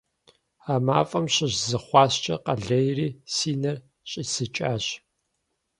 А 0.71 0.73
мафӀэм 0.85 1.25
щыщ 1.33 1.53
зы 1.67 1.77
хъуаскӀэ 1.85 2.35
къэлъейри 2.45 3.09
си 3.33 3.51
нэр 3.61 3.77
щӀисыкӀащ. 4.09 4.85